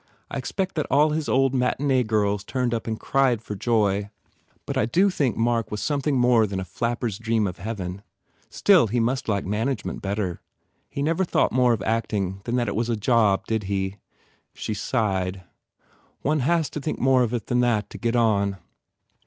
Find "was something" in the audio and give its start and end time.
5.69-6.17